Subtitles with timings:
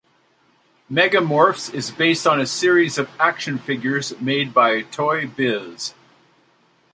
[0.89, 5.93] "Mega Morphs" is based on a series of action figures made by Toy Biz.